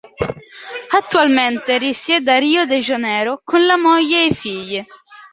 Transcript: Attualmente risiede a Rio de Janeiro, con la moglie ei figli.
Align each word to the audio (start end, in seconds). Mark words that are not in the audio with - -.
Attualmente 0.97 1.77
risiede 1.77 2.31
a 2.31 2.39
Rio 2.39 2.63
de 2.65 2.79
Janeiro, 2.87 3.33
con 3.49 3.67
la 3.67 3.77
moglie 3.77 4.23
ei 4.23 4.33
figli. 4.33 4.83